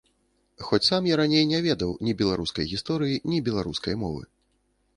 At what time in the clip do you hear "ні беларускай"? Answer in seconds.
2.07-2.65, 3.35-3.95